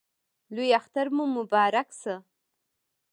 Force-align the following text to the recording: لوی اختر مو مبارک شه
لوی 0.53 0.69
اختر 0.79 1.07
مو 1.15 1.23
مبارک 1.37 1.89
شه 2.01 2.15